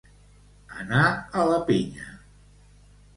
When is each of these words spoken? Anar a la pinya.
Anar 0.83 1.03
a 1.41 1.43
la 1.51 1.59
pinya. 1.67 2.07